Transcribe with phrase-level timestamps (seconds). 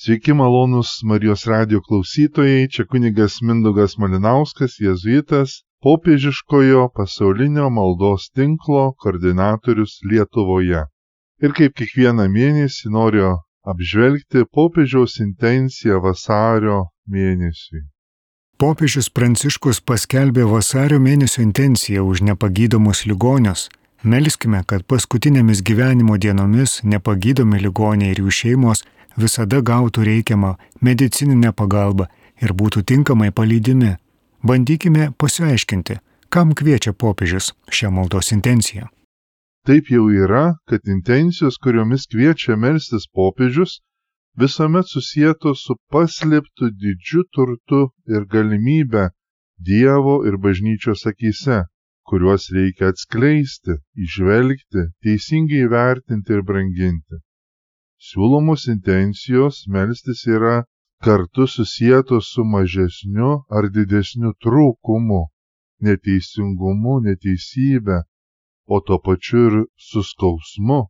[0.00, 9.96] Sveiki malonus Marijos radio klausytojai, čia kunigas Mindaugas Malinauskas, jėzuitas, popiežiškojo pasaulinio maldos tinklo koordinatorius
[10.06, 10.84] Lietuvoje.
[11.42, 13.32] Ir kaip kiekvieną mėnesį noriu
[13.66, 16.78] apžvelgti popiežiaus intenciją vasario
[17.10, 17.82] mėnesiui.
[18.62, 23.66] Popiežius Pranciškus paskelbė vasario mėnesio intenciją už nepagydomus ligonius.
[24.06, 28.84] Melskime, kad paskutinėmis gyvenimo dienomis nepagydomi ligoniai ir jų šeimos
[29.18, 32.06] visada gautų reikiamą medicininę pagalbą
[32.38, 33.96] ir būtų tinkamai palydimi.
[34.46, 35.98] Bandykime pasiaiškinti,
[36.30, 38.86] kam kviečia popiežius šią maldos intenciją.
[39.66, 43.80] Taip jau yra, kad intencijos, kuriomis kviečia melstis popiežius,
[44.38, 49.10] visuomet susijęto su paslėptu didžiu turtu ir galimybę
[49.58, 51.64] Dievo ir bažnyčios akise,
[52.08, 57.20] kuriuos reikia atskleisti, išvelgti, teisingai įvertinti ir branginti.
[58.08, 60.56] Siūlomos intencijos melstis yra
[61.04, 65.22] kartu susijętos su mažesniu ar didesniu trūkumu,
[65.86, 67.98] neteisingumu, neteisybė,
[68.74, 70.80] o tuo pačiu ir su skausmu,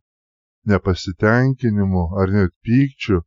[0.71, 3.21] nepasitenkinimu ar net pykčiu,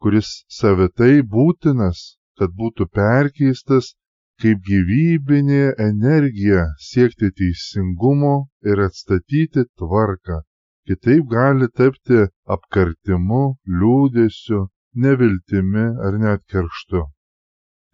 [0.00, 3.94] kuris savitai būtinas, kad būtų perkeistas
[4.42, 8.32] kaip gyvybinė energija siekti teisingumo
[8.70, 10.42] ir atstatyti tvarką.
[10.88, 12.18] Kitaip gali tapti
[12.56, 13.44] apkartimu,
[13.80, 14.60] liūdėsiu,
[15.04, 17.02] neviltimi ar net kerštu.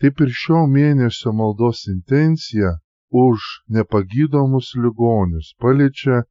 [0.02, 2.72] Taip ir šio mėnesio maldos intencija
[3.24, 3.46] už
[3.76, 6.24] nepagydomus ligonius paliečia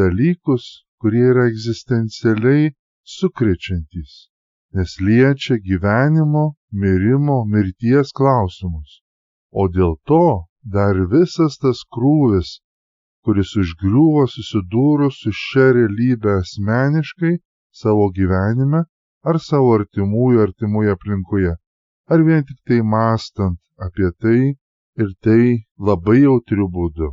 [0.00, 0.66] dalykus,
[1.00, 2.74] kurie yra egzistencialiai
[3.16, 4.18] sukrečiantys,
[4.74, 6.44] nes liečia gyvenimo,
[6.82, 9.02] mirimo, mirties klausimus
[9.52, 10.24] o dėl to
[10.74, 12.60] dar visas tas krūvis,
[13.24, 17.34] kuris užgriuvo susidūrus su šia realybė asmeniškai
[17.82, 18.82] savo gyvenime
[19.30, 21.52] ar savo artimųjų artimoje aplinkoje,
[22.12, 24.40] ar vien tik tai mastant apie tai
[25.02, 25.44] ir tai
[25.78, 27.12] labai jautriu būdu.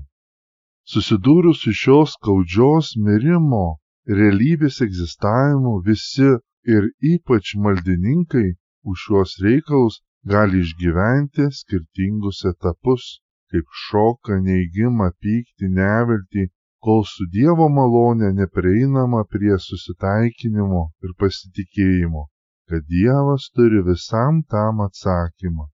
[0.89, 3.65] Susidūrus su šios skaudžios mirimo
[4.09, 6.31] realybės egzistavimu visi
[6.75, 8.47] ir ypač maldininkai
[8.89, 13.03] už šios reikalus gali išgyventi skirtingus etapus,
[13.51, 16.43] kaip šoką, neigimą, pyktį, neviltį,
[16.83, 22.27] kol su Dievo malonė neprieinama prie susitaikinimo ir pasitikėjimo,
[22.69, 25.67] kad Dievas turi visam tam atsakymą.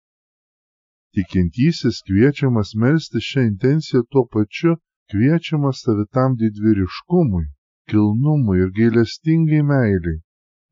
[1.15, 4.75] Tikintysis kviečiamas melsti šią intenciją tuo pačiu
[5.11, 7.45] kviečiamas savitam didvyriškumui,
[7.89, 10.19] kilnumui ir gailestingai meiliai,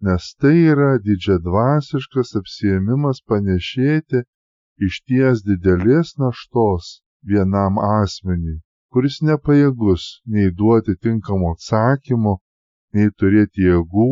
[0.05, 4.19] nes tai yra didžiadvasiškas apsiėmimas panešėti
[4.87, 6.89] iš ties didelės naštos
[7.31, 8.57] vienam asmeniui,
[8.91, 12.33] kuris nepajėgus nei duoti tinkamo atsakymo,
[12.93, 14.09] nei turėti jėgų,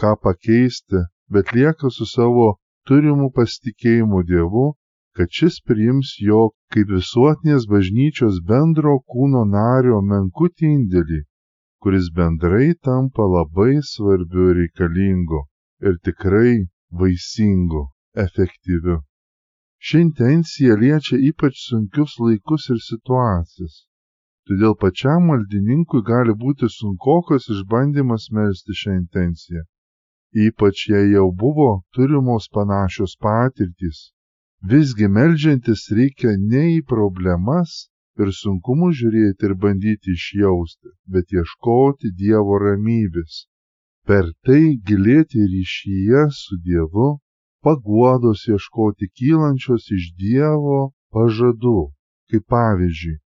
[0.00, 2.48] ką pakeisti, bet lieka su savo
[2.88, 4.66] turimu pasitikėjimu Dievu,
[5.16, 11.24] kad šis priims jo kaip visuotinės bažnyčios bendro kūno nario menkutį indėlį
[11.82, 15.40] kuris bendrai tampa labai svarbiu reikalingu
[15.86, 16.54] ir tikrai
[16.98, 17.82] vaisingu,
[18.24, 18.98] efektyviu.
[19.86, 23.74] Ši intencija liečia ypač sunkius laikus ir situacijas.
[24.48, 29.62] Todėl pačiam maldininkui gali būti sunkokas išbandymas melsti šią intenciją.
[30.46, 34.10] Ypač jei jau buvo turimos panašios patirtys.
[34.72, 37.89] Visgi melžiantis reikia ne į problemas,
[38.22, 43.46] ir sunkumus žiūrėti ir bandyti išjausti, bet ieškoti Dievo ramybės.
[44.08, 47.08] Per tai gilėti ryšyje su Dievu,
[47.64, 50.80] paguodos ieškoti kylančios iš Dievo
[51.14, 51.78] pažadų,
[52.30, 53.18] kaip pavyzdžiui,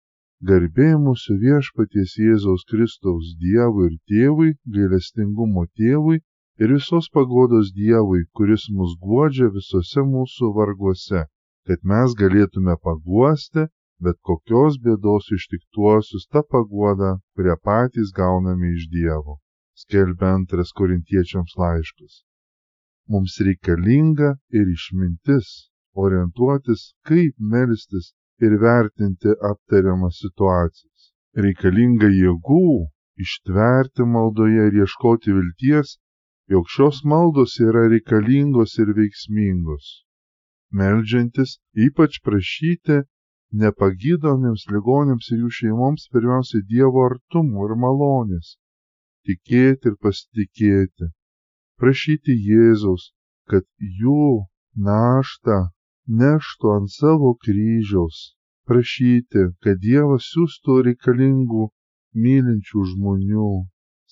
[0.51, 6.19] garbė mūsų viešpaties Jėzaus Kristaus Dievui ir Tėvui, gailestingumo Tėvui
[6.63, 11.23] ir visos pagodos Dievui, kuris mus guodžia visose mūsų varguose,
[11.67, 13.69] kad mes galėtume paguosti
[14.05, 19.39] bet kokios bėdos ištiktuosius ta paguoda, kurią patys gauname iš Dievo,
[19.83, 22.23] skelbia antras korintiečiams laiškas.
[23.11, 25.53] Mums reikalinga ir išmintis
[26.05, 28.13] orientuotis, kaip melstis
[28.47, 31.11] ir vertinti aptariamas situacijas.
[31.45, 32.67] Reikalinga jėgų
[33.25, 35.99] ištverti maldoje ir ieškoti vilties,
[36.53, 39.91] jog šios maldos yra reikalingos ir veiksmingos.
[40.81, 43.03] Meldžiantis ypač prašyti
[43.61, 48.55] nepagydomiems ligoniams ir jų šeimoms pirmiausia Dievo artumo ir malonės,
[49.29, 51.11] tikėti ir pasitikėti,
[51.81, 53.11] prašyti Jėzaus,
[53.51, 53.67] kad
[54.03, 54.47] jų
[54.89, 55.59] naštą
[56.23, 58.23] neštų ant savo kryžiaus,
[58.69, 61.69] prašyti, kad Dievas siūstų reikalingų
[62.25, 63.51] mylinčių žmonių,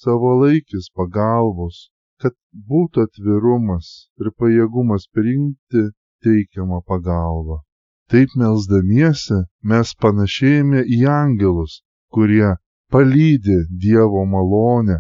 [0.05, 1.89] savo laikis pagalbos,
[2.21, 2.37] kad
[2.71, 3.89] būtų atvirumas
[4.21, 5.89] ir pajėgumas priimti
[6.25, 7.63] teikiamą pagalbą.
[8.11, 9.37] Taip melzdamiesi
[9.71, 11.75] mes panašėjame į angelus,
[12.15, 12.49] kurie
[12.95, 14.97] palydi Dievo malonę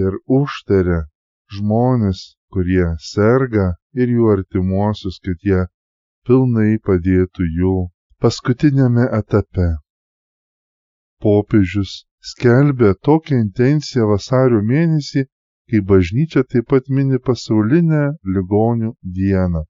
[0.00, 1.00] ir užtaria
[1.56, 2.20] žmonės,
[2.54, 3.66] kurie serga
[4.00, 5.64] ir jų artimuosius, kad jie
[6.28, 7.74] pilnai padėtų jų
[8.22, 9.68] paskutinėme etape.
[11.24, 11.94] Popiežius
[12.32, 15.24] skelbė tokią intenciją vasario mėnesį,
[15.70, 18.04] kai bažnyčia taip pat mini pasaulinę
[18.36, 19.64] ligonių dieną.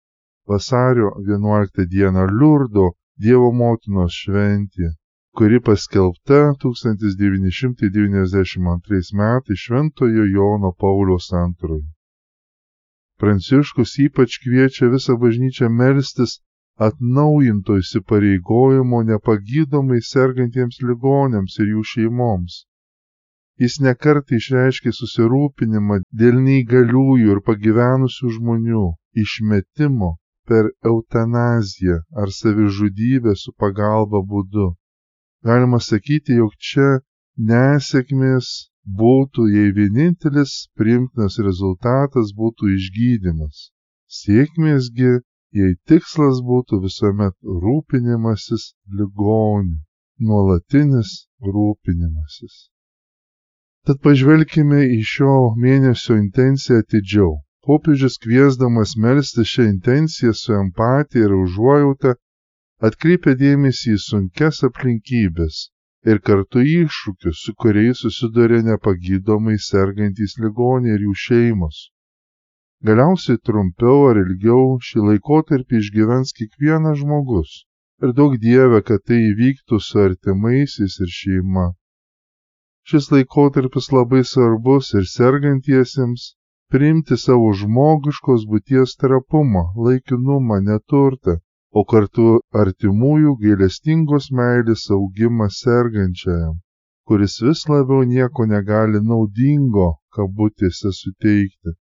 [0.48, 2.90] Vasario 11 dieną Liurdo
[3.20, 4.96] Dievo motinos šventė,
[5.36, 11.90] kuri paskelbta 1992 metais Šventojo Jono Pauliaus antrojo.
[13.20, 16.32] Pranciškus ypač kviečia visą bažnyčią melstis
[16.88, 22.54] atnaujinto įsipareigojimo nepagydomai sergantiems ligonėms ir jų šeimoms.
[23.60, 28.86] Jis nekartai išreiškė susirūpinimą dėl neįgaliųjų ir pagyvenusių žmonių
[29.26, 30.10] išmetimo
[30.48, 34.68] per eutanaziją ar savižudybę su pagalba būdu.
[35.48, 36.88] Galima sakyti, jog čia
[37.50, 38.46] nesėkmės
[39.00, 43.68] būtų, jei vienintelis priimtinas rezultatas būtų išgydymas.
[44.20, 45.12] Sėkmėsgi,
[45.60, 49.78] jei tikslas būtų visuomet rūpinimasis ligoniu,
[50.18, 52.56] nuolatinis rūpinimasis.
[53.86, 57.36] Tad pažvelkime į šio mėnesio intenciją atidžiau.
[57.68, 62.14] Popiežius kviesdamas melsti šią intenciją su empatija ir užuojauta
[62.88, 65.58] atkreipia dėmesį į sunkes aplinkybės,
[66.10, 71.82] ir kartu iššūkius, su kuriais susiduria nepagydomai sergantys ligoniai ir jų šeimos.
[72.88, 77.52] Galiausiai trumpiau ar ilgiau šį laikotarpį išgyvens kiekvienas žmogus.
[78.02, 81.68] Ir daug dievė, kad tai įvyktų su artimaisiais ir šeima.
[82.88, 86.30] Šis laikotarpis labai svarbus ir sergantiesiems
[86.72, 91.38] priimti savo žmogiškos būties trapumą, laikinumą, neturtą
[91.72, 92.28] o kartu
[92.62, 96.56] artimųjų gailestingos meilės augimą sergančiajam,
[97.08, 101.74] kuris vis labiau nieko negali naudingo kabutėse suteikti,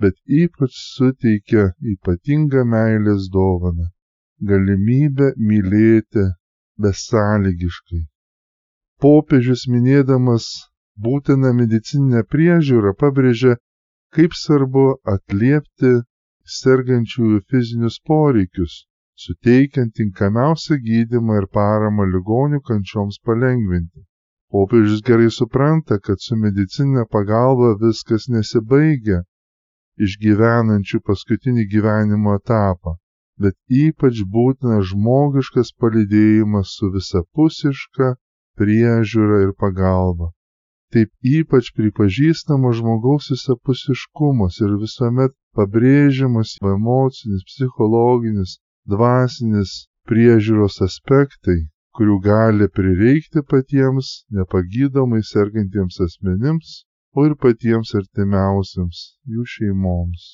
[0.00, 3.88] bet ypač suteikia ypatingą meilės dovaną-
[4.50, 6.24] galimybę mylėti
[6.84, 8.02] besąlygiškai.
[9.02, 10.46] Popiežius minėdamas
[11.06, 13.56] būtiną medicininę priežiūrą pabrėžia,
[14.16, 14.84] kaip svarbu
[15.14, 15.94] atliepti
[16.58, 18.76] sergančiųjų fizinius poreikius
[19.24, 24.04] suteikiant tinkamiausią gydymą ir paramą ligonių kančioms palengvinti.
[24.54, 29.18] Popiežius gerai supranta, kad su medicinė pagalba viskas nesibaigia
[30.06, 32.94] išgyvenančių paskutinį gyvenimo etapą,
[33.42, 38.14] bet ypač būtina žmogiškas palidėjimas su visapusiška
[38.60, 40.30] priežiūra ir pagalba.
[40.94, 48.54] Taip ypač pripažįstama žmogaus visapusiškumas ir visuomet pabrėžiamas emocinis, psichologinis,
[48.94, 49.74] dvasinis
[50.08, 51.58] priežiūros aspektai,
[51.98, 56.74] kurių gali prireikti patiems nepagydomai sergantiems asmenims,
[57.12, 59.04] o ir patiems artimiausiams
[59.34, 60.26] jų šeimoms.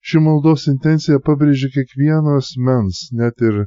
[0.00, 3.66] Ši maldos intencija pabrėžia kiekvieno asmens, net ir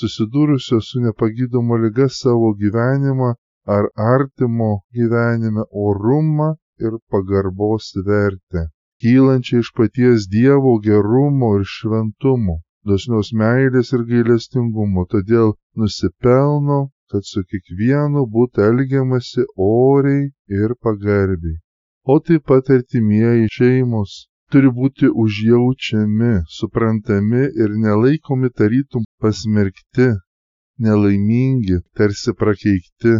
[0.00, 3.34] susidūrusio su nepagydoma lyga savo gyvenimą
[3.66, 6.48] ar artimo gyvenime orumą
[6.86, 8.68] ir pagarbos vertę,
[9.02, 12.56] kylančią iš paties Dievo gerumo ir šventumo
[12.90, 16.78] dosnios meilės ir gailestingumo, todėl nusipelno,
[17.10, 20.22] kad su kiekvienu būtų elgiamasi oriai
[20.60, 21.58] ir pagarbiai.
[22.12, 24.14] O taip pat artimieji šeimos
[24.52, 30.12] turi būti užjaučiami, suprantami ir nelaikomi tarytum pasmerkti,
[30.86, 33.16] nelaimingi, tarsi prakeikti,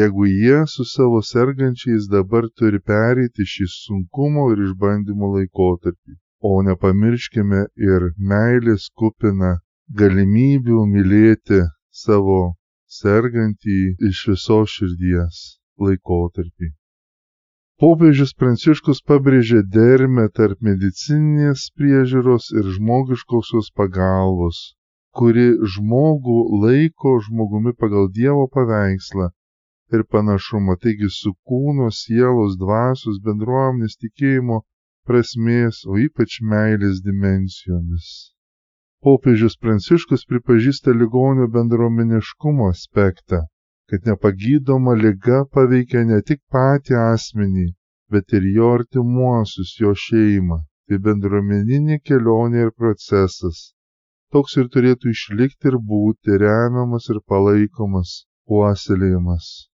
[0.00, 7.60] jeigu jie su savo sergančiais dabar turi pereiti šį sunkumo ir išbandymo laikotarpį o nepamirškime
[7.88, 9.50] ir meilės kupiną
[10.00, 11.60] galimybių mylėti
[12.04, 12.38] savo
[12.98, 13.76] sergantį
[14.08, 15.42] iš visos širdies
[15.86, 16.70] laikotarpį.
[17.82, 24.60] Popiežius Pranciškus pabrėžė dermę tarp medicininės priežiūros ir žmogiškosios pagalbos,
[25.18, 25.46] kuri
[25.76, 29.30] žmogų laiko žmogumi pagal Dievo paveikslą
[29.98, 34.62] ir panašumą, taigi su kūno, sielos, dvasios, bendruomenės tikėjimo
[35.08, 38.08] prasmės, o ypač meilės dimencijomis.
[39.02, 43.40] Popiežius Pranciškus pripažįsta ligonio bendruomeniškumo aspektą,
[43.90, 47.66] kad nepagydoma lyga paveikia ne tik patį asmenį,
[48.12, 50.60] bet ir jo artimuosius, jo šeimą.
[50.88, 53.60] Tai bendruomeninė kelionė ir procesas.
[54.34, 58.14] Toks ir turėtų išlikti ir būti remiamas ir palaikomas,
[58.46, 59.71] puoselėjimas.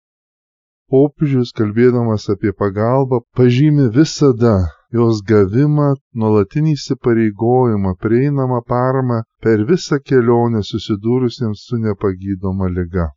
[0.89, 4.55] Popiežius, kalbėdamas apie pagalbą, pažymi visada
[4.97, 5.89] jos gavimą,
[6.21, 13.11] nuolatinį įsipareigojimą, prieinamą paramą per visą kelionę susidūrusiems su nepagydoma lyga.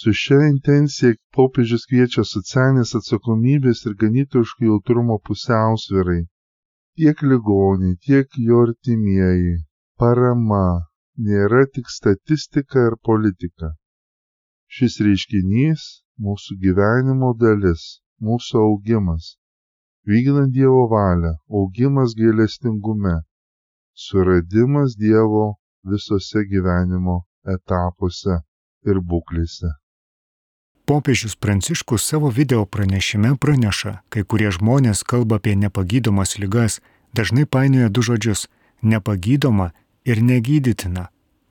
[0.00, 6.22] Su šia intencija popiežius kviečia socialinės atsakomybės ir ganytojiško jautrumo pusiausvirai.
[6.96, 9.58] Tiek ligoniai, tiek jo artimieji.
[10.00, 10.64] Parama
[11.28, 13.72] nėra tik statistika ir politika.
[14.68, 15.82] Šis reiškinys-
[16.22, 19.36] mūsų gyvenimo dalis, mūsų augimas
[20.06, 23.22] vykdant Dievo valią, augimas gailestingume,
[23.94, 28.42] suradimas Dievo visose gyvenimo etapuose
[28.86, 29.70] ir būklėse.
[30.86, 36.80] Popiežius Pranciškus savo video pranešime praneša, kai kurie žmonės kalba apie nepagydomas lygas,
[37.14, 38.48] dažnai painioja du žodžius-
[38.90, 39.70] nepagydoma
[40.04, 41.08] ir negydytina.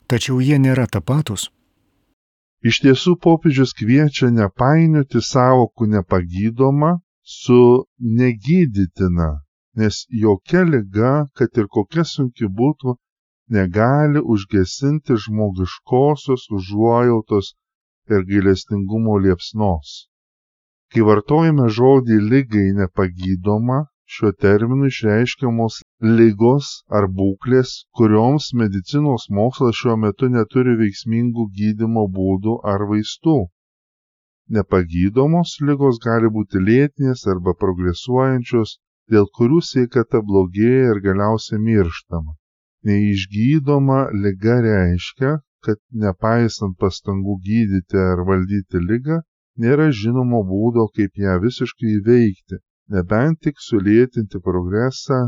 [0.07, 1.49] Tačiau jie nėra tapatus.
[2.61, 6.91] Iš tiesų popiežius kviečia nepainioti savokų nepagydoma
[7.35, 7.61] su
[8.19, 9.29] negydytina,
[9.81, 12.93] nes jokia liga, kad ir kokia sunki būtų,
[13.57, 17.53] negali užgesinti žmogiškosios užuojautos
[18.13, 19.95] ir gailestingumo liepsnos.
[20.93, 25.75] Kai vartojame žodį lygai nepagydoma, šiuo terminu išreiškiamos
[26.19, 33.35] lygos ar būklės, kurioms medicinos mokslas šiuo metu neturi veiksmingų gydimo būdų ar vaistų.
[34.57, 38.73] Nepagydomos ligos gali būti lėtinės arba progresuojančios,
[39.13, 42.35] dėl kurių sveikata blogėja ir galiausiai mirštama.
[42.89, 45.31] Neišgydoma lyga reiškia,
[45.65, 49.21] kad nepaisant pastangų gydyti ar valdyti lygą,
[49.63, 52.59] nėra žinomo būdo, kaip ją visiškai įveikti,
[52.93, 55.19] nebent tik sulėtinti progresą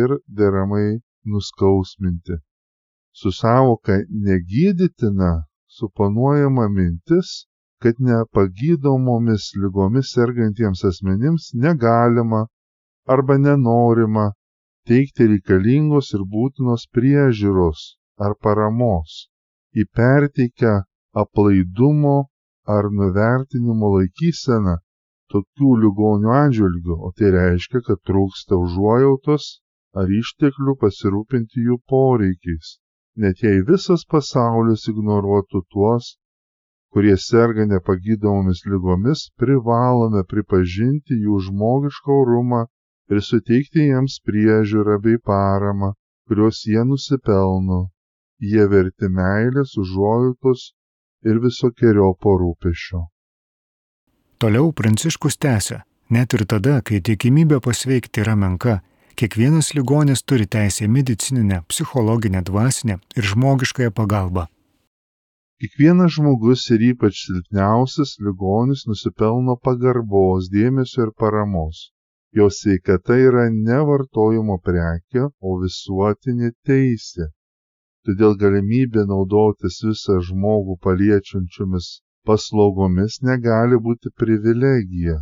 [0.00, 1.00] ir deramai
[1.32, 2.36] nuskausminti.
[3.20, 3.96] Su savoka
[4.28, 5.30] negydytina
[5.78, 7.46] suponuojama mintis,
[7.82, 12.40] kad nepagydomomis ligomis sergantiems asmenims negalima
[13.14, 14.26] arba nenorima
[14.88, 17.84] teikti reikalingos ir būtinos priežiūros
[18.26, 19.28] ar paramos,
[19.82, 20.74] įperteikia
[21.22, 22.16] aplaidumo
[22.76, 24.76] ar nuvertinimo laikyseną
[25.34, 29.48] tokių ligonių atžvilgių, o tai reiškia, kad trūksta užuojautos
[30.02, 32.76] ar išteklių pasirūpinti jų poreikiais,
[33.24, 36.14] net jei visas pasaulis ignoruotų tuos,
[36.92, 42.64] kurie serga nepagydomomis lygomis, privalome pripažinti jų žmogišką orumą
[43.12, 45.92] ir suteikti jiems priežiūrą bei paramą,
[46.28, 47.80] kurios jie nusipelno.
[48.50, 50.66] Jie verti meilės, užuojautos
[51.26, 53.00] ir visokiojo porūpešio.
[54.38, 55.76] Toliau Pranciškus tęsia,
[56.14, 58.76] net ir tada, kai tikimybė pasveikti yra menka,
[59.18, 64.44] kiekvienas ligonis turi teisę medicininę, psichologinę, dvasinę ir žmogiškąją pagalbą.
[65.58, 71.82] Kiekvienas žmogus ir ypač silpniausias ligonis nusipelno pagarbos, dėmesio ir paramos.
[72.30, 77.32] Jo sveikata yra ne vartojimo prekė, o visuotinė teisė.
[78.06, 81.96] Todėl galimybė naudotis visą žmogų paliečiančiomis
[82.28, 85.18] paslaugomis negali būti privilegija.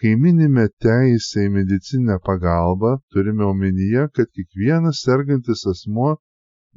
[0.00, 6.16] Kai minime teisę į medicinę pagalbą, turime omenyje, kad kiekvienas sergantis asmuo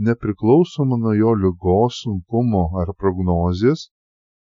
[0.07, 3.87] nepriklausomai nuo jo ligos sunkumo ar prognozės,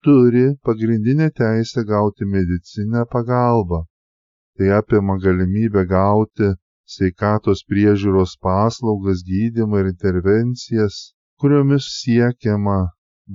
[0.04, 3.84] turi pagrindinę teisę gauti medicinę pagalbą.
[4.56, 6.48] Tai apima galimybę gauti
[6.94, 10.96] sveikatos priežiūros paslaugas, gydymą ir intervencijas,
[11.40, 12.78] kuriomis siekiama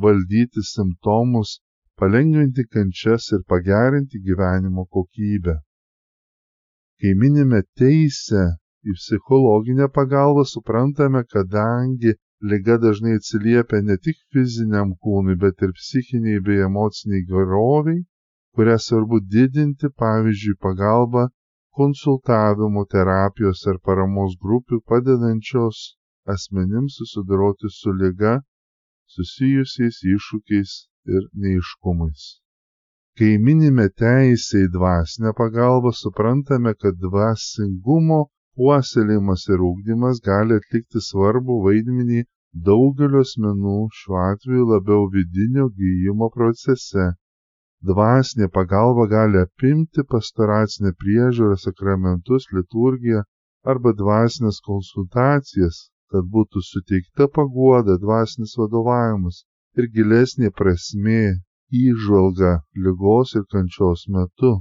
[0.04, 1.62] valdyti simptomus,
[2.00, 5.56] palengvinti kančias ir pagerinti gyvenimo kokybę.
[7.00, 8.44] Kai minime teisę
[8.90, 12.14] į psichologinę pagalbą suprantame, kadangi
[12.50, 18.06] lyga dažnai atsiliepia ne tik fiziniam kūnui, bet ir psichiniai bei emociniai geroviai,
[18.54, 21.24] kurią svarbu didinti, pavyzdžiui, pagalba
[21.78, 25.82] konsultavimo, terapijos ar paramos grupių padedančios
[26.34, 28.34] asmenims susidoroti su lyga
[29.16, 30.72] susijusiais iššūkiais
[31.16, 32.28] ir neiškumais.
[33.20, 38.20] Kai minime teisę į dvasinę pagalbą, suprantame, kad dvasingumo
[38.60, 42.20] puoselėjimas ir ugdymas gali atlikti svarbų vaidmenį
[42.68, 47.08] daugelio asmenų, šiuo atveju labiau vidinio gyjimo procese.
[47.92, 53.26] Dvasinė pagalba gali apimti pastoracinę priežiūrą, sakramentus, liturgiją
[53.74, 55.84] arba dvasinės konsultacijas,
[56.14, 59.46] kad būtų suteikta paguoda, dvasinis vadovavimas
[59.80, 61.22] ir gilesnė prasmė
[61.82, 62.54] įžvalga
[62.86, 64.54] lygos ir kančios metu.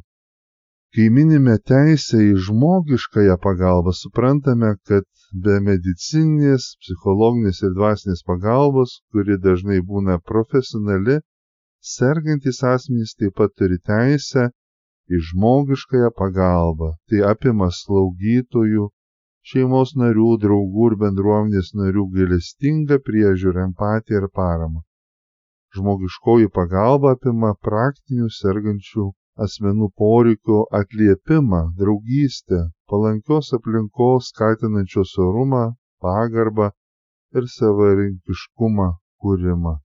[0.96, 5.04] Kai minime teisę į žmogiškąją pagalbą, suprantame, kad
[5.44, 11.18] be medicininės, psichologinės ir dvasinės pagalbos, kuri dažnai būna profesionali,
[11.94, 14.46] sergantis asmenys taip pat turi teisę
[15.12, 16.92] į žmogiškąją pagalbą.
[17.10, 18.88] Tai apima slaugytojų,
[19.52, 24.85] šeimos narių, draugų ir bendruomenės narių gailestingą priežiūrą, empatiją ir paramą.
[25.74, 35.64] Žmogiškoji pagalba apima praktinių sergančių asmenų poreikių atliepimą, draugystę, palankios aplinkos skatinančios orumą,
[36.00, 36.70] pagarbą
[37.36, 38.88] ir savarankiškumą
[39.20, 39.76] kūrimą.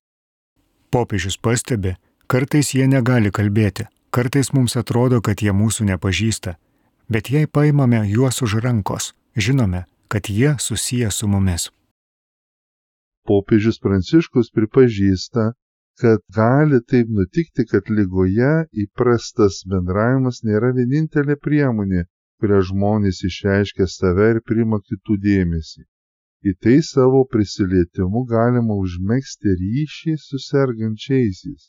[0.91, 1.95] Popiežius pastebi,
[2.27, 6.55] kartais jie negali kalbėti, kartais mums atrodo, kad jie mūsų nepažįsta,
[7.11, 11.69] bet jei paimame juos už rankos, žinome, kad jie susiję su mumis.
[13.27, 15.51] Popiežius Pranciškus pripažįsta,
[16.01, 18.53] kad gali taip nutikti, kad lygoje
[18.83, 22.05] įprastas bendravimas nėra vienintelė priemonė,
[22.41, 25.83] kuria žmonės išreiškia save ir priima kitų dėmesį.
[26.49, 31.67] Į tai savo prisilietimu galima užmėgsti ryšį su sergančiaisiais.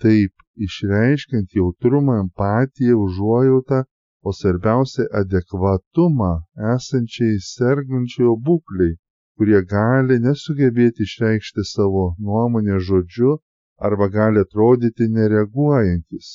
[0.00, 0.32] Taip,
[0.68, 3.82] išreiškiant jautrumą, empatiją, užuojautą,
[4.26, 6.30] o svarbiausia adekvatumą
[6.74, 8.96] esančiai sergančiojo būkliai,
[9.36, 13.36] kurie gali nesugebėti išreikšti savo nuomonę žodžiu
[13.78, 16.28] arba gali atrodyti nereaguojantis.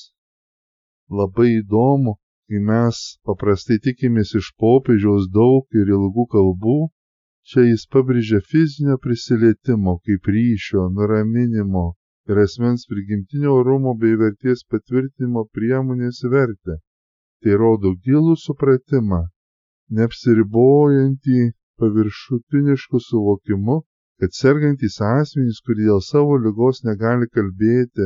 [1.20, 2.16] Labai įdomu,
[2.48, 6.78] kai mes paprastai tikimės iš popiežiaus daug ir ilgų kalbų,
[7.50, 11.86] čia jis pabrėžia fizinio prisilietimo kaip ryšio, nuraminimo
[12.30, 16.78] ir asmens prigimtinio orumo bei vertės patvirtinimo priemonės vertę.
[17.42, 19.24] Tai rodo gilų supratimą,
[19.98, 21.40] neapsiribojantį
[21.82, 23.82] paviršutinišku suvokimu,
[24.22, 28.06] kad sergantys asmenys, kurie dėl savo lygos negali kalbėti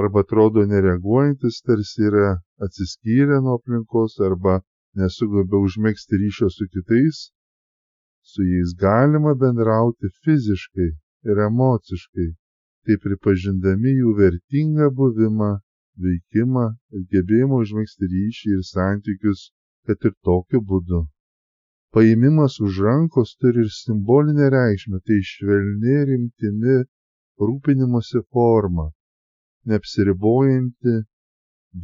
[0.00, 2.30] arba atrodo nereaguojantis, tarsi yra
[2.66, 4.54] atsiskyrę nuo aplinkos arba
[5.00, 7.20] nesugeba užmėgsti ryšio su kitais,
[8.30, 10.88] su jais galima bendrauti fiziškai
[11.28, 12.28] ir emociškai,
[12.86, 15.52] tai pripažindami jų vertingą buvimą,
[16.08, 19.48] veikimą ir gebėjimą užmėgsti ryšį ir santykius,
[19.84, 21.04] kad ir tokiu būdu
[21.94, 26.76] paėmimas už rankos turi ir simbolinę reikšmę, tai švelni rimtimi
[27.40, 28.90] rūpinimosi forma,
[29.66, 30.96] neapsiribojanti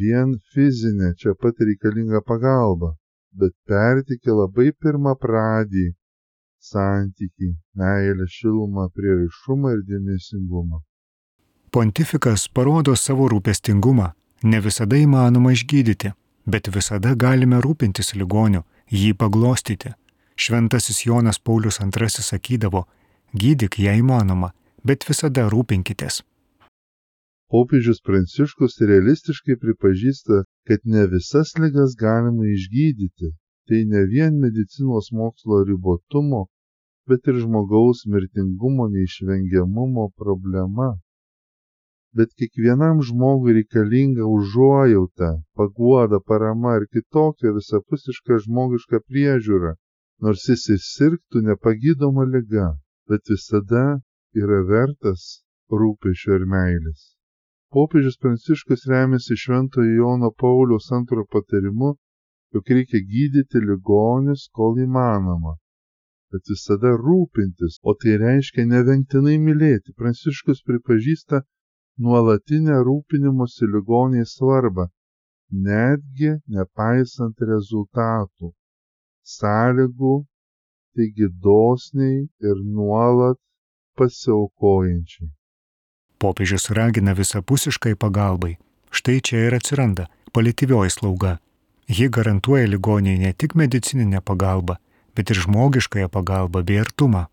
[0.00, 2.94] vien fizinė čia pat reikalinga pagalba,
[3.32, 5.88] bet pertikė labai pirmą pradį
[6.66, 10.80] santyki, meilę, šilumą, prierišumą ir dėmesingumą.
[11.70, 14.12] Pontifikas parodo savo rūpestingumą.
[14.44, 16.12] Ne visada įmanoma išgydyti,
[16.46, 19.92] bet visada galime rūpintis ligoniu jį paglostyti.
[20.36, 22.82] Šventasis Jonas Paulius II sakydavo,
[23.32, 24.50] gydyk jei įmanoma,
[24.84, 26.22] bet visada rūpinkitės.
[27.52, 33.32] Popiežius Pranciškus realistiškai pripažįsta, kad ne visas ligas galima išgydyti.
[33.66, 36.46] Tai ne vien medicinos mokslo ribotumo,
[37.08, 40.92] bet ir žmogaus mirtingumo neišvengiamumo problema
[42.16, 49.74] bet kiekvienam žmogui reikalinga užuojauta, paguoda, parama ir kitokia visapusiška žmogiška priežiūra,
[50.24, 52.68] nors jis ir sirgtų nepagydoma lyga,
[53.08, 53.84] bet visada
[54.42, 55.26] yra vertas
[55.82, 57.02] rūpešio ir meilės.
[57.74, 61.96] Popiežius Pranciškus remiasi Šventojo Jono Pauliaus antrojo patarimu,
[62.54, 65.56] jog reikia gydyti ligonius, kol įmanoma,
[66.32, 69.92] bet visada rūpintis, o tai reiškia nevengtinai mylėti.
[69.98, 71.42] Pranciškus pripažįsta
[72.06, 74.88] nuolatinę rūpinimosi ligoniais svarbą,
[75.68, 78.54] netgi nepaisant rezultatų,
[79.34, 80.14] sąlygų,
[80.96, 83.38] taigi dosniai ir nuolat
[83.98, 85.28] pasiaukojančiai.
[86.22, 88.56] Popiežius ragina visapusiškai pagalbai.
[88.90, 91.36] Štai čia ir atsiranda palityvioji slauga.
[91.96, 94.78] Ji garantuoja ligoniai ne tik medicininę pagalbą,
[95.14, 97.26] bet ir žmogiškąją pagalbą bei artumą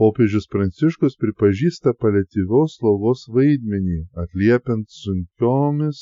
[0.00, 6.00] popiežius pranciškus pripažįsta paliatyvios slaugos vaidmenį atliepiant sunkiomis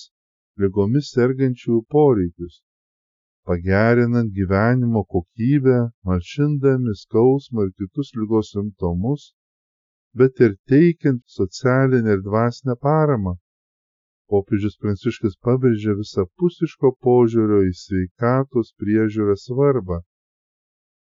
[0.62, 2.60] ligomis sergančiųjų poreikius,
[3.48, 9.22] pagerinant gyvenimo kokybę, malšindami skausmą ir kitus lygos simptomus,
[10.18, 13.34] bet ir teikiant socialinę ir dvasinę paramą.
[14.30, 20.04] Popiežius Pranciškus pabrėžia visapusiško požiūrio į sveikatos priežiūrą svarbą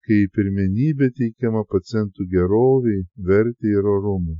[0.07, 4.37] kai pirmenybė teikiama pacientų geroviai, vertė ir orumui.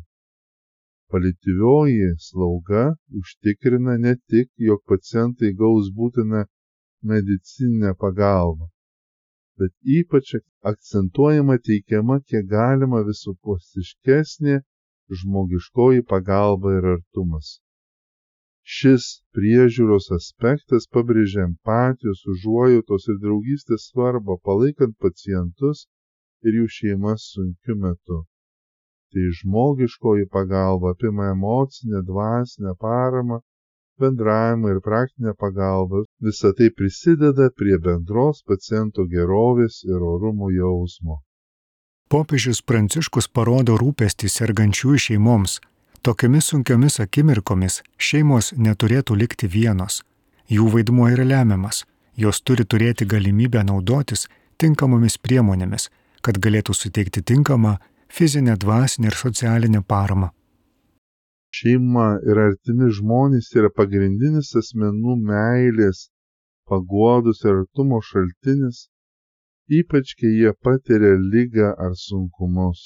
[1.12, 2.84] Palityvioji slauga
[3.22, 6.46] užtikrina ne tik, jog pacientai gaus būtiną
[7.04, 8.70] medicininę pagalbą,
[9.60, 10.36] bet ypač
[10.72, 14.58] akcentuojama teikiama kiek galima visapusiškesnė
[15.22, 17.58] žmogiškoji pagalba ir artumas.
[18.78, 19.04] Šis
[19.36, 25.86] priežiūros aspektas pabrėžia empatijos, užuojautos ir draugystės svarbą, palaikant pacientus
[26.44, 28.18] ir jų šeimas sunkiu metu.
[29.14, 33.40] Tai žmogiškoji pagalba apima emocinę, dvasinę paramą,
[34.00, 41.22] bendravimą ir praktinę pagalbą, visa tai prisideda prie bendros paciento gerovės ir orumo jausmo.
[42.08, 45.60] Popiežius Pranciškus parodo rūpestį sergančiųjų šeimoms.
[46.06, 50.04] Tokiomis sunkiomis akimirkomis šeimos neturėtų likti vienos.
[50.48, 51.84] Jų vaidmuo yra lemiamas.
[52.16, 55.90] Jos turi turėti galimybę naudotis tinkamomis priemonėmis,
[56.24, 57.76] kad galėtų suteikti tinkamą
[58.08, 60.32] fizinę, dvasinę ir socialinę paramą.
[61.58, 66.02] Šeima ir artimi žmonės yra pagrindinis asmenų meilės,
[66.70, 68.82] paguodos ir artumo šaltinis,
[69.80, 72.82] ypač kai jie patiria lygą ar sunkumus.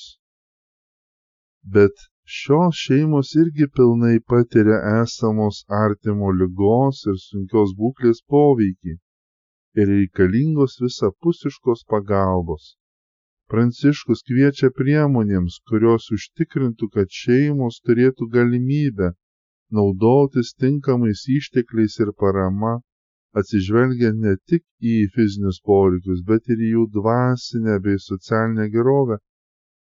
[1.73, 2.05] Bet
[2.38, 8.95] šios šeimos irgi pilnai patiria esamos artimo lygos ir sunkios būklės poveikį
[9.81, 12.75] ir reikalingos visapusiškos pagalbos.
[13.51, 19.09] Pranciškus kviečia priemonėms, kurios užtikrintų, kad šeimos turėtų galimybę
[19.79, 22.77] naudotis tinkamais ištekliais ir parama,
[23.41, 29.19] atsižvelgiant ne tik į fizinius poreikius, bet ir į jų dvasinę bei socialinę gerovę,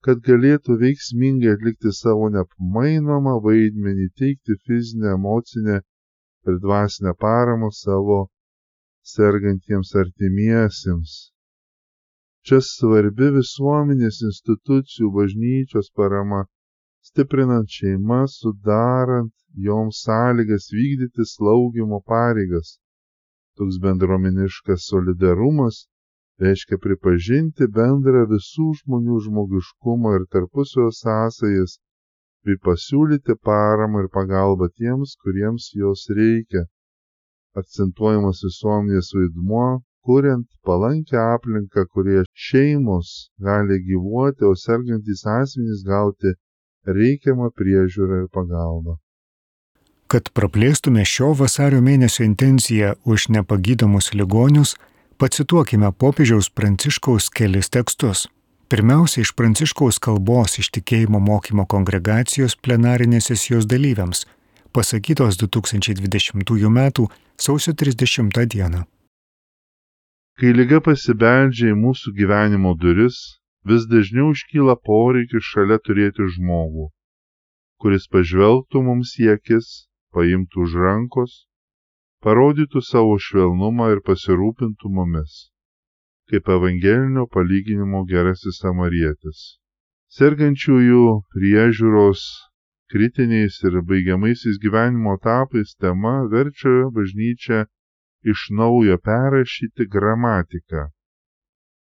[0.05, 5.81] kad galėtų veiksmingai atlikti savo nepamainomą vaidmenį, teikti fizinę, emocinę
[6.47, 8.23] ir dvasinę paramą savo
[9.15, 11.19] sergantiems artimiesiems.
[12.49, 16.39] Čia svarbi visuomenės institucijų bažnyčios parama,
[17.09, 19.33] stiprinant šeimas, sudarant
[19.67, 22.79] joms sąlygas vykdyti slaugimo pareigas.
[23.57, 25.83] Toks bendruomeniškas solidarumas
[26.41, 31.77] reiškia pripažinti bendrą visų žmonių žmogiškumą ir tarpusio sąsajas,
[32.45, 36.65] bei pasiūlyti paramą ir pagalbą tiems, kuriems jos reikia.
[37.61, 39.67] Akcentuojamas visuomenės vaidmuo,
[40.05, 46.33] kuriant palankę aplinką, kurioje šeimos gali gyvuoti, o sergantys asmenys gauti
[46.85, 48.97] reikiamą priežiūrą ir pagalbą.
[50.11, 54.75] Kad praplėstume šio vasario mėnesio intenciją už nepagydomus ligonius,
[55.21, 58.27] pacituokime popiežiaus Pranciškaus kelis tekstus.
[58.71, 64.25] Pirmiausia, iš Pranciškaus kalbos iš tikėjimo mokymo kongregacijos plenarinės sesijos dalyviams,
[64.75, 66.79] pasakytos 2020 m.
[67.37, 68.83] sausio 30 d.
[70.39, 73.17] Kai lyga pasibeldžia į mūsų gyvenimo duris,
[73.67, 76.87] vis dažniau iškyla poreikis šalia turėti žmogų,
[77.81, 79.67] kuris pažvelgtų mums į akis,
[80.15, 81.33] paimtų už rankos,
[82.25, 85.35] parodytų savo švelnumą ir pasirūpintų mumis,
[86.29, 89.43] kaip evangelinio palyginimo gerasis samarietis.
[90.11, 91.03] Sergančiųjų
[91.35, 92.23] priežiūros
[92.91, 97.61] kritiniais ir baigiamaisiais gyvenimo etapais tema verčia bažnyčią
[98.23, 100.87] iš naujo perrašyti gramatiką,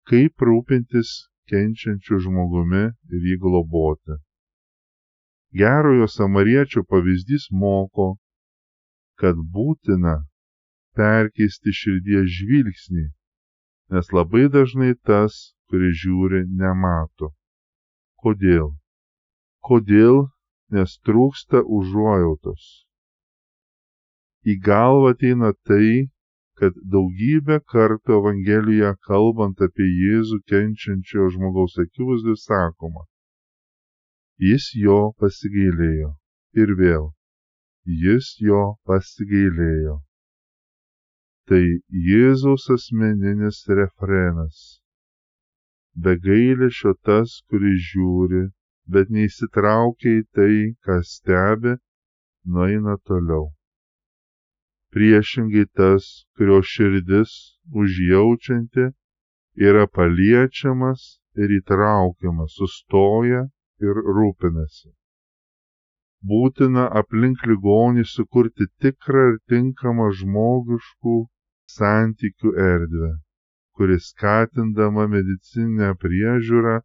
[0.09, 1.11] kaip rūpintis
[1.49, 4.17] kenčiančiu žmogumi ir jį globoti.
[5.55, 8.15] Gerojo samariečio pavyzdys moko,
[9.21, 10.17] kad būtina
[10.97, 13.05] perkeisti širdies žvilgsnį,
[13.93, 17.31] nes labai dažnai tas, kuris žiūri, nemato.
[18.21, 18.73] Kodėl?
[19.61, 20.25] Kodėl?
[20.73, 22.63] Nes trūksta užuojautos.
[24.49, 26.09] Į galvą ateina tai,
[26.59, 33.03] kad daugybę kartų Evangelijoje kalbant apie Jėzų kenčiančio žmogaus akivaizdų sakoma,
[34.49, 36.13] jis jo pasigailėjo.
[36.55, 37.09] Ir vėl,
[38.03, 39.97] jis jo pasigailėjo.
[41.51, 41.63] Tai
[42.09, 44.61] Jėzaus asmeninis refrenas.
[46.05, 48.45] Be gailėšio tas, kuris žiūri,
[48.87, 50.55] bet neįsitraukia į tai,
[50.87, 51.75] kas stebi,
[52.55, 53.51] nueina toliau
[54.95, 56.05] priešingai tas,
[56.37, 57.31] kurio širdis
[57.81, 58.85] užjaučianti
[59.69, 61.07] yra paliečiamas
[61.43, 63.41] ir įtraukiamas, sustoja
[63.83, 64.91] ir rūpinasi.
[66.31, 71.17] Būtina aplink ligonį sukurti tikrą ir tinkamą žmogiškų
[71.73, 73.11] santykių erdvę,
[73.77, 76.79] kuris skatindama medicinę priežiūrą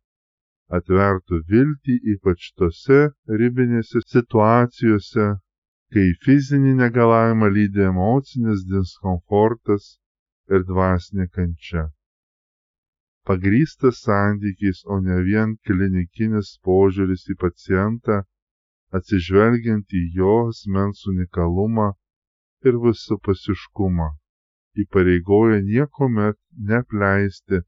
[0.79, 3.01] atvertų viltį ypač tose
[3.43, 5.31] ribinėse situacijose,
[5.95, 9.87] kai fizinį negalavimą lydi emocinis diskomfortas
[10.55, 11.83] ir dvasinė kančia.
[13.27, 18.21] Pagrystas santykiais, o ne vien klinikinis požiūris į pacientą,
[18.99, 21.91] atsižvelgiant į jo asmens unikalumą
[22.67, 24.11] ir visapasiškumą,
[24.85, 26.39] įpareigoja niekuomet
[26.73, 27.65] nepleisti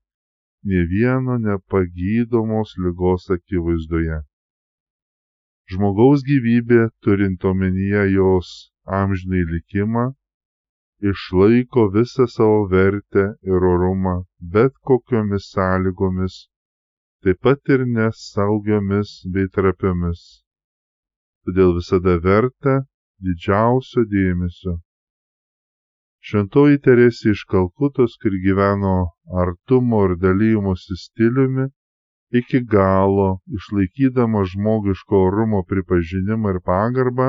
[0.70, 4.22] ne vieno nepagydomos lygos akivaizdoje
[5.72, 8.50] žmogaus gyvybė, turint omenyje jos
[9.00, 10.04] amžinai likimą,
[11.10, 14.14] išlaiko visą savo vertę ir orumą
[14.54, 16.36] bet kokiomis sąlygomis,
[17.22, 20.22] taip pat ir nesaugiomis bei trapiomis.
[21.44, 22.74] Todėl visada verta
[23.26, 24.78] didžiausio dėmesio.
[26.22, 28.96] Šventoji Teresė iš Kalkutos, kur gyveno
[29.44, 31.66] artumo ir dalymosi stiliumi,
[32.40, 37.28] iki galo išlaikydama žmogiško orumo pripažinimą ir pagarbą,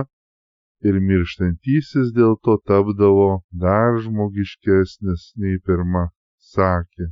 [0.88, 3.30] ir mirštantysis dėl to tapdavo
[3.66, 6.06] dar žmogiškesnis nei pirma,
[6.54, 7.10] sakė.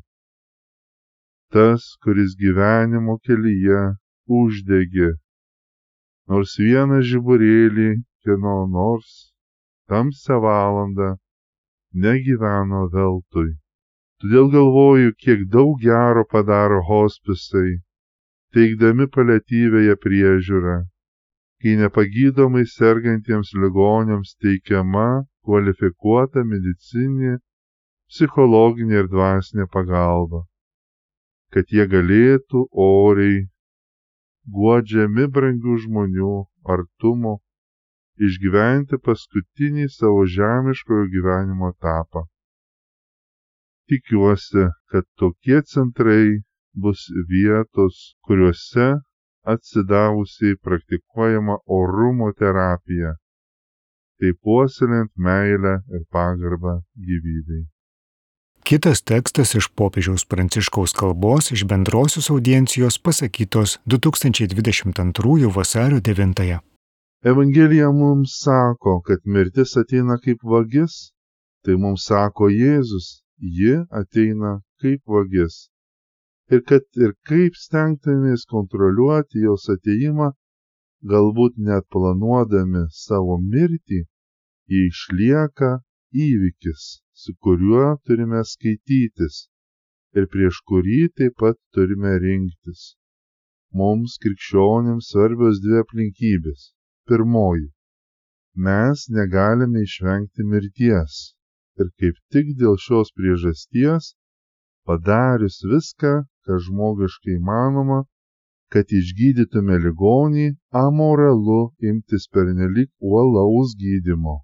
[1.51, 3.81] Tas, kuris gyvenimo kelyje
[4.41, 5.11] uždegė
[6.31, 7.89] nors vieną žiburėlį
[8.23, 9.15] kieno nors
[9.91, 11.09] tamsią valandą,
[12.03, 13.49] negyveno veltui.
[14.21, 17.79] Todėl galvoju, kiek daug gero padaro hospisai,
[18.53, 20.75] teikdami paliatyvėje priežiūrą,
[21.63, 25.07] kai nepagydomai sergantiems ligoniams teikiama
[25.47, 27.39] kvalifikuota medicinė,
[28.13, 30.43] psichologinė ir dvasinė pagalba,
[31.55, 33.39] kad jie galėtų oriai
[34.59, 36.35] guodžiami brangių žmonių
[36.75, 37.33] artumo
[38.29, 42.27] išgyventi paskutinį savo žemiškojo gyvenimo etapą.
[43.91, 46.39] Tikiuosi, kad tokie centrai
[46.83, 48.87] bus vietos, kuriuose
[49.53, 53.11] atsidavusiai praktikuojama orumo terapija,
[54.19, 57.65] taip puoselint meilę ir pagarbą gyvybei.
[58.63, 66.33] Kitas tekstas iš popiežiaus pranciškaus kalbos iš bendrosios audiencijos pasakytos 2022 vasario 9.
[66.39, 66.59] -ąją.
[67.25, 71.13] Evangelija mums sako, kad mirtis ateina kaip vagis,
[71.65, 75.69] tai mums sako Jėzus, ji ateina kaip vagis.
[76.53, 80.31] Ir kad ir kaip stengtumės kontroliuoti jos ateimą,
[81.11, 84.01] galbūt net planuodami savo mirtį,
[84.71, 85.71] ji išlieka
[86.27, 86.83] įvykis,
[87.21, 89.47] su kuriuo turime skaitytis
[90.19, 92.81] ir prieš kurį taip pat turime rinktis.
[93.79, 96.71] Mums krikščionims svarbios dvi aplinkybės.
[97.07, 97.69] Pirmoji.
[98.65, 101.21] Mes negalime išvengti mirties.
[101.79, 104.11] Ir kaip tik dėl šios priežasties,
[104.85, 106.13] padarius viską,
[106.45, 108.03] kas žmogiškai manoma,
[108.73, 110.47] kad išgydytume ligonį,
[110.85, 111.61] amoralu
[111.93, 114.41] imtis pernelik uolaus gydimo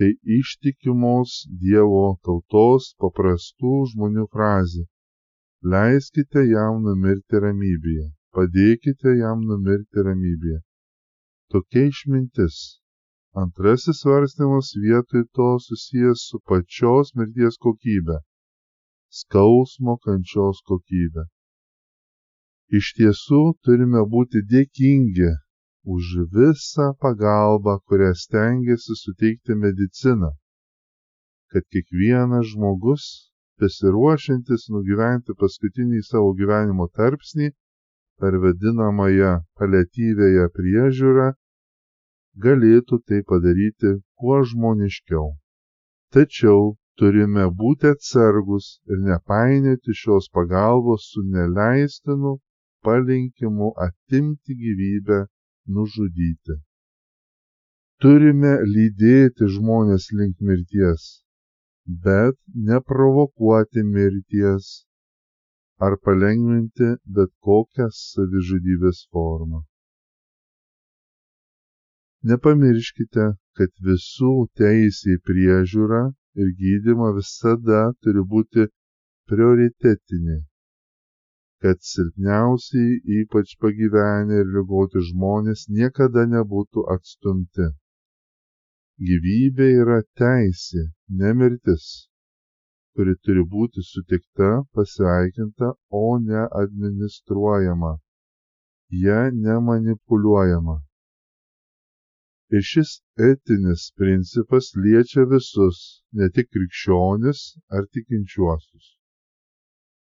[0.00, 4.84] tai ištikimos Dievo tautos paprastų žmonių frazė.
[5.72, 8.06] Leiskite jam numirti ramybėje,
[8.36, 10.62] padėkite jam numirti ramybėje.
[11.52, 12.56] Tokia išmintis.
[13.32, 18.16] Antrasis svarstymas vietoj to susijęs su pačios mirties kokybė-
[19.18, 21.24] skausmo kančios kokybė.
[22.78, 25.30] Iš tiesų turime būti dėkingi
[25.94, 30.30] už visą pagalbą, kurią stengiasi suteikti medicina,
[31.50, 33.04] kad kiekvienas žmogus,
[33.62, 37.52] besiruošiantis nugyventi paskutinį savo gyvenimo tarpsnį
[38.18, 41.28] per vadinamąją paliatyvėje priežiūrą,
[42.44, 45.26] galėtų tai padaryti kuo žmoniškiau.
[46.14, 52.38] Tačiau turime būti atsargus ir nepainioti šios pagalbos su neleistinu
[52.84, 55.20] palinkimu atimti gyvybę
[55.76, 56.58] nužudyti.
[58.00, 61.08] Turime lydėti žmonės link mirties,
[62.04, 62.36] bet
[62.68, 64.70] neprovokuoti mirties
[65.86, 69.60] ar palengvinti bet kokią savižudybės formą.
[72.28, 76.04] Nepamirškite, kad visų teisė į priežiūrą
[76.42, 78.68] ir gydymą visada turi būti
[79.30, 80.40] prioritetinė
[81.62, 87.66] kad silpniausiai, ypač pagyvenę ir ligoti žmonės niekada nebūtų atstumti.
[89.08, 90.86] Gyvybė yra teisė,
[91.20, 91.84] ne mirtis,
[92.96, 97.92] kuri turi būti sutikta, pasveikinta, o ne administruojama,
[99.04, 100.80] ją nemanipuliuojama.
[102.50, 102.96] Ir šis
[103.30, 108.96] etinis principas liečia visus, ne tik krikščionis ar tikinčiuosius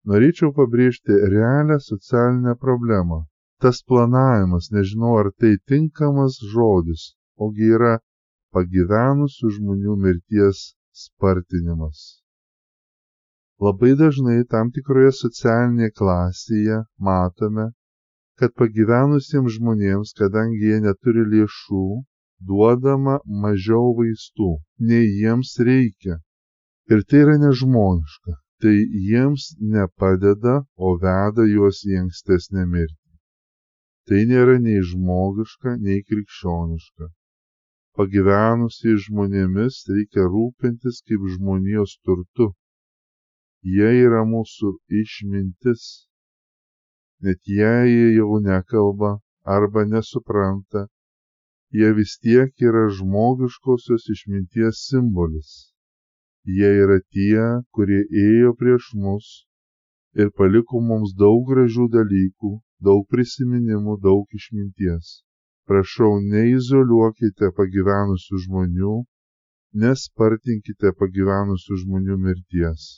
[0.09, 3.17] norėčiau pabrėžti realią socialinę problemą.
[3.63, 7.03] Tas planavimas, nežinau ar tai tinkamas žodis,
[7.47, 7.91] ogi yra
[8.57, 10.63] pagyvenusių žmonių mirties
[11.03, 12.01] spartinimas.
[13.61, 17.67] Labai dažnai tam tikroje socialinėje klasėje matome,
[18.41, 21.85] kad pagyvenusiems žmonėms, kadangi jie neturi lėšų,
[22.47, 24.51] duodama mažiau vaistų,
[24.91, 26.21] nei jiems reikia.
[26.91, 28.77] Ir tai yra nežmoniška tai
[29.09, 33.13] jiems nepadeda, o veda juos į ankstesnę mirtį.
[34.07, 37.09] Tai nėra nei žmogiška, nei krikščioniška.
[37.97, 42.51] Pagyvenusiai žmonėmis reikia rūpintis kaip žmonijos turtu.
[43.65, 45.87] Jie yra mūsų išmintis.
[47.25, 49.15] Net jei jie jau nekalba
[49.57, 50.85] arba nesupranta,
[51.77, 55.51] jie vis tiek yra žmogiškosios išminties simbolis.
[56.57, 57.43] Jie yra tie,
[57.75, 59.27] kurie ėjo prieš mus
[60.21, 62.51] ir paliko mums daug gražių dalykų,
[62.87, 65.13] daug prisiminimų, daug išminties.
[65.69, 68.97] Prašau, neizoliuokite pagyvenusių žmonių,
[69.85, 72.89] nespartinkite pagyvenusių žmonių mirties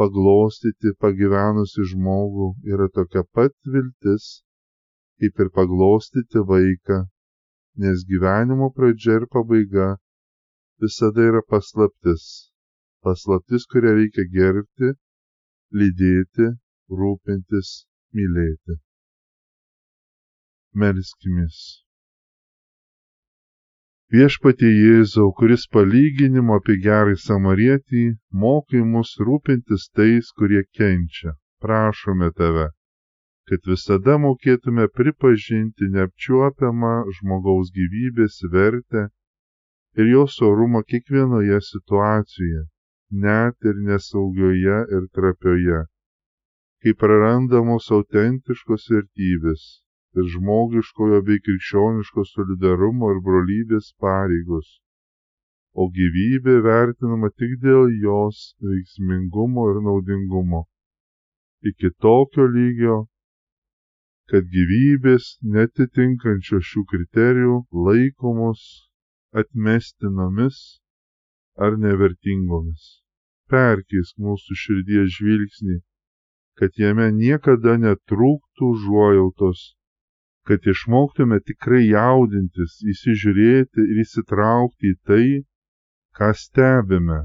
[0.00, 4.24] paglostyti pagyvenusį žmogų yra tokia pat viltis,
[5.20, 6.98] kaip ir paglostyti vaiką,
[7.82, 9.88] nes gyvenimo pradžia ir pabaiga
[10.80, 12.50] visada yra paslaptis.
[13.04, 14.92] Paslaptis, kurią reikia gerbti,
[15.80, 16.52] lydėti,
[17.00, 17.72] rūpintis,
[18.16, 18.78] mylėti.
[20.82, 21.58] Melskimės.
[24.14, 28.02] Viešpatie Jėzau, kuris palyginimo apie gerąjį samarietį
[28.42, 31.34] mokai mus rūpintis tais, kurie kenčia,
[31.64, 32.68] prašome tave,
[33.48, 39.04] kad visada mokėtume pripažinti neapčiuopiamą žmogaus gyvybės vertę
[40.00, 42.64] ir jos orumą kiekvienoje situacijoje,
[43.26, 45.84] net ir nesaugioje ir trapioje,
[46.82, 49.64] kai prarandamos autentiškos vertybės
[50.18, 54.68] ir žmogiškojo bei krikščioniško solidarumo ir brolybės pareigos,
[55.72, 60.66] o gyvybė vertinama tik dėl jos veiksmingumo ir naudingumo.
[61.70, 63.04] Iki tokio lygio,
[64.30, 67.56] kad gyvybės netitinkančios šių kriterijų
[67.88, 68.62] laikomos
[69.42, 70.58] atmestinomis
[71.66, 72.86] ar nevertingomis.
[73.50, 75.80] Perkeisk mūsų širdies žvilgsnį,
[76.58, 79.66] kad jame niekada netrūktų užuojautos
[80.46, 85.24] kad išmoktume tikrai jaudintis, įsižiūrėti ir įsitraukti į tai,
[86.18, 87.18] ką stebime,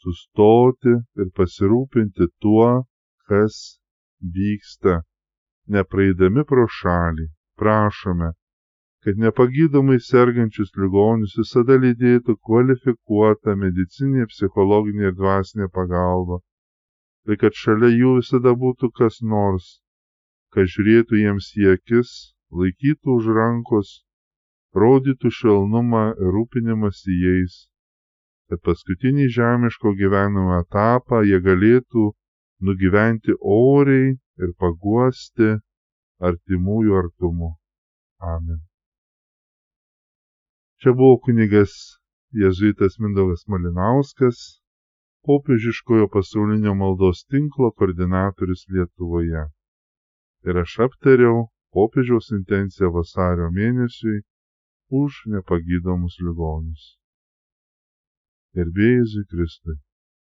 [0.00, 2.70] sustoti ir pasirūpinti tuo,
[3.28, 3.58] kas
[4.36, 5.02] vyksta,
[5.68, 7.28] nepraeidami pro šalį,
[7.60, 8.30] prašome,
[9.04, 16.40] kad nepagydomai sergančius ligonius visada lydėtų kvalifikuota medicinė, psichologinė ir dvasinė pagalba,
[17.28, 19.68] ir kad šalia jų visada būtų kas nors,
[20.56, 22.10] kas žiūrėtų jiems į akis,
[22.62, 23.94] laikytų už rankos,
[24.74, 27.56] rodytų švelnumą ir rūpinimąsi jais,
[28.48, 32.10] kad paskutinį žemiško gyvenimo etapą jie galėtų
[32.68, 35.50] nugyventi oriai ir paguosti
[36.30, 37.54] artimųjų artumu.
[38.34, 38.60] Amen.
[40.80, 41.74] Čia buvo kunigas
[42.34, 44.38] Jėzuitas Mindaugas Malinauskas,
[45.26, 49.44] popiežiškojo pasaulinio maldos tinklo koordinatorius Lietuvoje
[50.44, 54.20] ir aš aptariau popiežiaus intenciją vasario mėnesiui
[55.02, 56.84] už nepagydomus ligonius.
[58.54, 59.78] Gerbėjai Kristui.